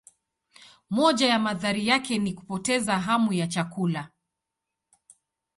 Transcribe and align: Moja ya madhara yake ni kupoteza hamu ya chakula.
Moja 0.89 1.27
ya 1.27 1.39
madhara 1.39 1.77
yake 1.79 2.17
ni 2.17 2.33
kupoteza 2.33 2.99
hamu 2.99 3.33
ya 3.33 3.47
chakula. 3.47 4.09